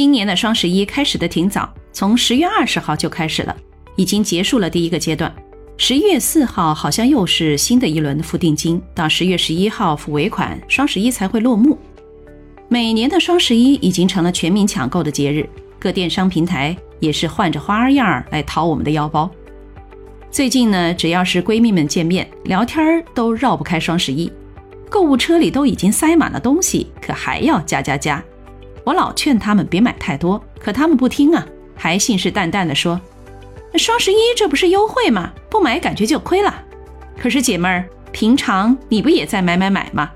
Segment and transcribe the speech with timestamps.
[0.00, 3.54] 今年的双十一开始的挺早，从十月二十号就开始了，
[3.96, 5.30] 已经结束了第一个阶段。
[5.76, 11.78] 十一月四号好像又是新的一轮付定金，到十月十一号付尾款，双十一才会落幕。
[12.66, 15.46] 每年的双十一已经成了全民抢购的节日，
[15.78, 19.30] 各电商平台也是换着花样儿来掏我们的腰包。
[20.30, 24.32] 最近呢，只要是闺蜜们见面聊天儿都绕不开双十一，
[24.88, 28.24] 购物车里都已经塞满了东西，可还要加加加。
[28.84, 33.00] 我老劝他们别买太多，可他们不听啊，还信誓旦旦地说。
[33.76, 35.32] 双十一这不是优惠吗？
[35.48, 36.62] 不买感觉就亏了。
[37.18, 40.10] 可是姐妹儿，平常你不也在买买买吗？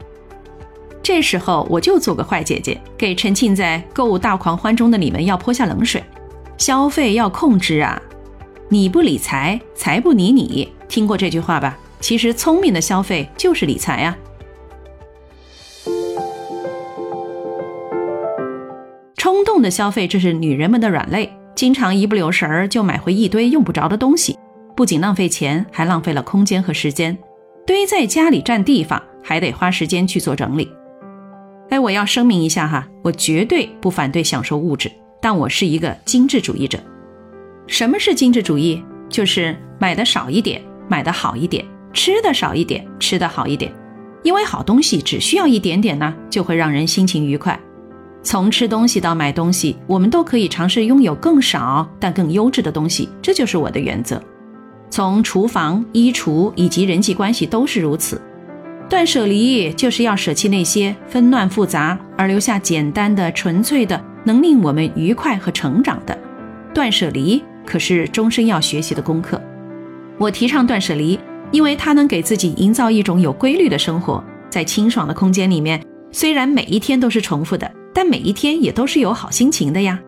[1.03, 6.03] 这时候我就做个坏姐姐，给沉浸在购物大狂欢中的你们要泼下冷水。
[6.57, 8.01] 消费要控制啊！
[8.69, 10.73] 你不理财，财不理你。
[10.89, 11.77] 听过这句话吧？
[12.01, 14.17] 其实聪明的消费就是理财啊。
[19.35, 21.29] 冲动的消费，这是女人们的软肋。
[21.57, 24.39] 经常一不留神儿就买回一堆用不着的东西，
[24.77, 27.19] 不仅浪费钱，还浪费了空间和时间，
[27.67, 30.71] 堆在家里占地方，还得花时间去做整理。
[31.71, 34.89] 哎，我要声明一下哈，我绝对不反对享受物质，
[35.21, 36.79] 但我是一个精致主义者。
[37.67, 38.81] 什么是精致主义？
[39.09, 43.73] 就是买的少一点，买的好一点；吃的少一点，吃的好一点。
[44.23, 47.59] 因为好东西只需要一点点呢，就会让人心情愉快。
[48.25, 54.21] 从吃东西到买东西，我们都可以尝试拥有更少但更优质的东西，这就是我的原则。
[54.89, 58.21] 从厨房、衣橱以及人际关系都是如此。
[58.89, 66.17] 断舍离就是要舍弃那些纷乱复杂，而留下简单的、纯粹的，能令我们愉快和成长的。
[66.73, 69.41] 断舍离可是终身要学习的功课。
[70.19, 71.19] 我提倡断舍离，
[71.51, 77.71] 因为它能给自己营造一种有规律的生活，在清爽的空间里面，虽然每一天都是重复的。
[77.95, 79.99] 但每一天也都是有好心情的呀。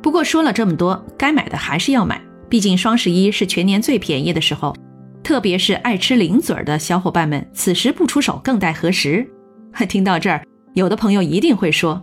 [0.00, 4.74] 不过说了这么多，该买的还是要买，毕竟双十一是全年最便宜的时候，
[5.22, 9.28] 特别是爱吃零嘴儿的小伙伴们，此时不出手更待何时？
[9.88, 10.42] 听到这儿，
[10.74, 12.02] 有的朋友一定会说：“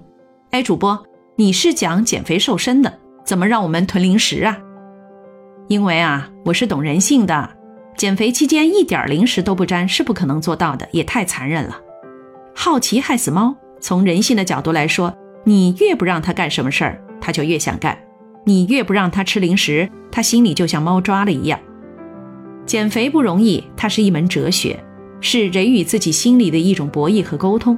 [0.51, 1.01] 哎，主播，
[1.35, 4.57] 你是讲减肥瘦身的，怎么让我们囤零食啊？”
[5.67, 7.49] 因为啊，我是懂人性的。
[7.97, 11.79] 减肥期间一点零食都不沾是不可能做到的，也太残忍了。
[12.53, 13.55] 好奇害死猫。
[13.81, 17.95] 从人性的角度来说，你越不让他干什么事儿，他就越想干；
[18.45, 21.59] 你越不让他吃零食，他心里就像猫抓了一样。
[22.65, 24.83] 减肥不容易，它是一门哲学，
[25.21, 27.77] 是人与自己心里的一种博弈和沟通。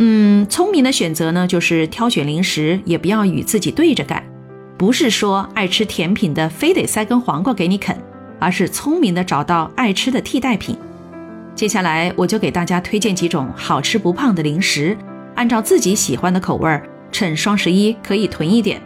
[0.00, 4.22] 嗯，聪明的选择呢，就是挑选零食也不要与自己对着干，
[4.76, 7.96] 不是说爱吃甜品的非得塞根黄瓜给你啃。
[8.44, 10.76] 而是聪明的找到爱吃的替代品。
[11.54, 14.94] 接下来我就给大家推荐几种好吃不胖的零食，
[15.34, 18.78] 按照自己喜欢的口味儿，趁双十一可以囤一点。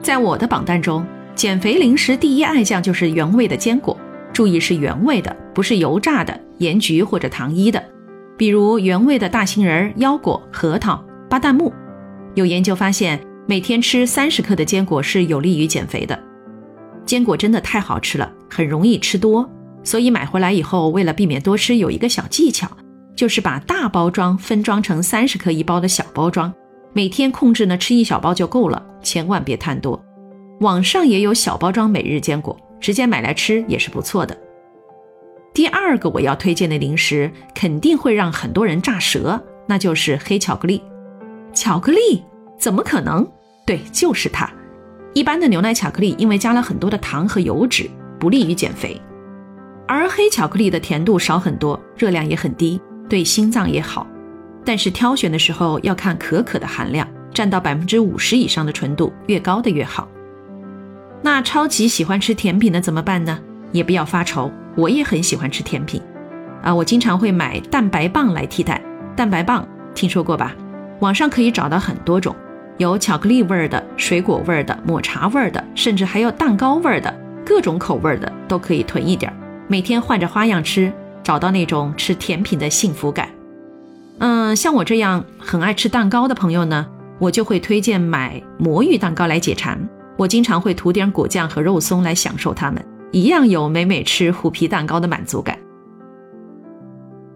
[0.00, 1.04] 在我的榜单中，
[1.34, 3.98] 减肥零食第一爱将就是原味的坚果，
[4.32, 7.82] 注意是原味的，不是油炸的、盐焗或者糖衣的。
[8.36, 11.72] 比如原味的大杏仁、腰果、核桃、巴旦木。
[12.34, 13.18] 有研究发现。
[13.46, 16.18] 每天吃三十克的坚果是有利于减肥的。
[17.04, 19.46] 坚果真的太好吃了，很容易吃多，
[19.82, 22.66] 所以买回来以后，为了避免多吃，有一个小技巧，
[23.14, 26.50] 就是把大包装分装成三十克一包的小包装，
[26.94, 30.02] 每天控制呢吃一小包就够了，千万别贪多。
[30.60, 34.34] 网上也有小包装每日坚果，直接买来吃也是不错的。
[35.52, 39.38] 第二个我要推荐的零食，肯定会让很多人炸舌，
[39.68, 40.82] 那就是黑巧克力。
[41.52, 42.24] 巧克力。
[42.58, 43.26] 怎么可能？
[43.66, 44.50] 对，就是它。
[45.12, 47.88] 一般的牛奶巧克力因为加了很多的糖和油脂，
[48.18, 49.00] 不利于减肥。
[49.86, 54.06] 而黑巧克力的甜度少很多，热量也很低，对心脏也好。
[54.64, 60.08] 但是挑选的时候要看可可的含量，占到百分之五十以上的纯度，越高的越好。
[61.22, 63.38] 那超级喜欢吃甜品的怎么办呢？
[63.72, 66.00] 也不要发愁，我也很喜欢吃甜品。
[66.62, 68.82] 啊，我经常会买蛋白棒来替代。
[69.14, 70.54] 蛋白棒听说过吧？
[71.00, 72.34] 网上可以找到很多种。
[72.78, 79.36] 有巧克力味儿的、水果味儿的、抹茶味儿的，甚至还有蛋糕味儿的，各种口味的都可以囤一点儿，
[79.68, 80.92] 每天换着花样吃，
[81.22, 83.28] 找到那种吃甜品的幸福感。
[84.18, 86.86] 嗯，像我这样很爱吃蛋糕的朋友呢，
[87.18, 89.78] 我就会推荐买魔芋蛋糕来解馋。
[90.16, 95.58] 我经常会涂点果酱和肉松来享受它们，一样有美美吃虎皮蛋糕的满足感。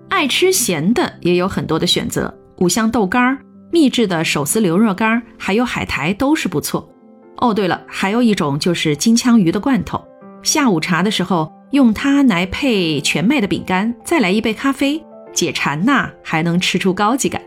[0.09, 3.39] 爱吃咸的也有很多的选择，五香豆干儿。
[3.71, 6.89] 秘制的手撕牛肉干，还有海苔都是不错。
[7.37, 10.03] 哦，对了，还有一种就是金枪鱼的罐头。
[10.43, 17.41] 下午茶的时候，用它来配全麦的饼干，再来一杯咖啡，解馋呐，还能吃出高级感。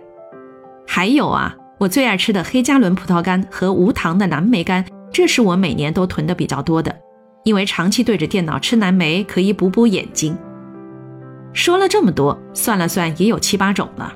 [0.87, 6.95] 还有啊，我最爱吃的黑加仑葡萄干和无糖的蓝莓干，这是我每年都囤的比较多的，
[7.43, 10.37] 因为长期对着电脑吃蓝莓可以补补眼睛。
[11.53, 14.13] 说了这么多，算了算也有七八种了。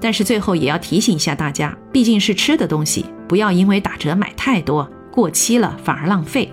[0.00, 6.50] 但是最后也要提醒一下大家，毕竟是吃的东西，不要因为打折买太多，过期了反而浪费。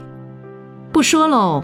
[0.92, 1.64] 不说喽，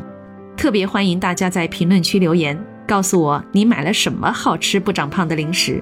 [0.55, 5.81] 特别欢迎大家在评论区留言，告诉我你买了什么好吃不长胖的零食。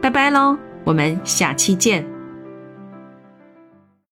[0.00, 2.15] 拜拜喽，我们下期见。